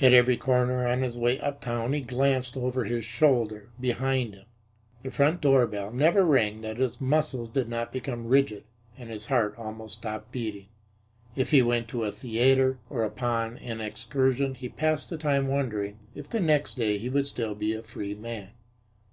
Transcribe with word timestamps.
At 0.00 0.12
every 0.12 0.36
corner 0.36 0.86
on 0.86 1.00
his 1.02 1.18
way 1.18 1.40
uptown 1.40 1.94
he 1.94 2.00
glanced 2.00 2.56
over 2.56 2.84
his 2.84 3.04
shoulder 3.04 3.70
behind 3.80 4.34
him. 4.34 4.46
The 5.02 5.10
front 5.10 5.40
doorbell 5.40 5.90
never 5.92 6.24
rang 6.24 6.60
that 6.60 6.76
his 6.76 7.00
muscles 7.00 7.50
did 7.50 7.68
not 7.68 7.92
become 7.92 8.28
rigid 8.28 8.62
and 8.96 9.10
his 9.10 9.26
heart 9.26 9.56
almost 9.58 9.96
stop 9.96 10.30
beating. 10.30 10.68
If 11.34 11.50
he 11.50 11.60
went 11.62 11.88
to 11.88 12.04
a 12.04 12.12
theatre 12.12 12.78
or 12.88 13.02
upon 13.02 13.58
an 13.58 13.80
excursion 13.80 14.54
he 14.54 14.68
passed 14.68 15.10
the 15.10 15.18
time 15.18 15.48
wondering 15.48 15.98
if 16.14 16.30
the 16.30 16.38
next 16.38 16.74
day 16.74 16.96
he 16.96 17.08
would 17.08 17.26
still 17.26 17.56
be 17.56 17.72
a 17.74 17.82
free 17.82 18.14
man. 18.14 18.50